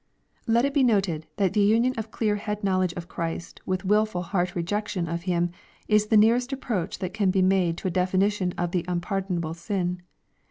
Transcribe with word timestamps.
Let 0.47 0.65
it 0.65 0.73
be 0.73 0.83
noted, 0.83 1.27
that 1.37 1.53
the 1.53 1.59
union 1.59 1.93
of 1.95 2.09
clear 2.09 2.37
head 2.37 2.63
knowledge 2.63 2.93
of 2.93 3.07
Christ 3.07 3.61
with 3.67 3.85
wilful 3.85 4.23
heart 4.23 4.55
rejection 4.55 5.07
of 5.07 5.21
Him, 5.29 5.51
is 5.87 6.07
the 6.07 6.17
nearest 6.17 6.51
approach 6.51 6.97
that 6.97 7.13
can 7.13 7.29
be 7.29 7.43
made 7.43 7.77
to 7.77 7.87
a 7.87 7.91
definition 7.91 8.51
of 8.57 8.71
the 8.71 8.83
unpardonable 8.87 9.53
sin. 9.53 10.01